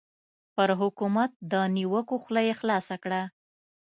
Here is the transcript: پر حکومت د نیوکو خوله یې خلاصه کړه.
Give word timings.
پر 0.55 0.69
حکومت 0.81 1.31
د 1.51 1.53
نیوکو 1.75 2.15
خوله 2.23 2.41
یې 2.47 2.53
خلاصه 2.59 2.95
کړه. 3.03 3.21